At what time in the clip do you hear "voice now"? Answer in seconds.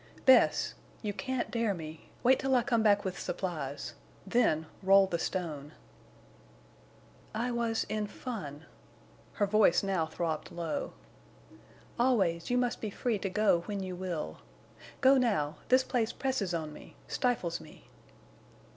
9.45-10.07